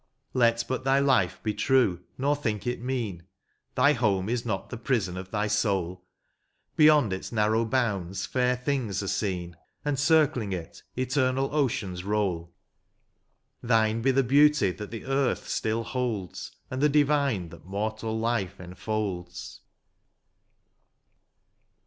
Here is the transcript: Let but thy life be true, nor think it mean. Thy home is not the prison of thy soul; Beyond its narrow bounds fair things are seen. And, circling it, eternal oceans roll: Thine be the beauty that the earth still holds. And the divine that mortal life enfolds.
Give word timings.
Let 0.33 0.65
but 0.67 0.83
thy 0.83 0.97
life 0.97 1.39
be 1.43 1.53
true, 1.53 1.99
nor 2.17 2.35
think 2.35 2.65
it 2.65 2.81
mean. 2.81 3.27
Thy 3.75 3.93
home 3.93 4.29
is 4.29 4.43
not 4.47 4.71
the 4.71 4.77
prison 4.77 5.15
of 5.15 5.29
thy 5.29 5.45
soul; 5.45 6.03
Beyond 6.75 7.13
its 7.13 7.31
narrow 7.31 7.65
bounds 7.65 8.25
fair 8.25 8.55
things 8.55 9.03
are 9.03 9.07
seen. 9.07 9.55
And, 9.85 9.99
circling 9.99 10.53
it, 10.53 10.81
eternal 10.95 11.53
oceans 11.53 12.03
roll: 12.03 12.51
Thine 13.61 14.01
be 14.01 14.09
the 14.09 14.23
beauty 14.23 14.71
that 14.71 14.89
the 14.89 15.05
earth 15.05 15.47
still 15.47 15.83
holds. 15.83 16.51
And 16.71 16.81
the 16.81 16.89
divine 16.89 17.49
that 17.49 17.67
mortal 17.67 18.17
life 18.17 18.59
enfolds. 18.59 19.61